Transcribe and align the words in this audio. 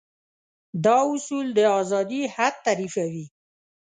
دا 0.85 0.97
اصول 1.13 1.47
د 1.57 1.59
ازادي 1.79 2.21
حد 2.35 2.53
تعريفوي. 2.65 3.25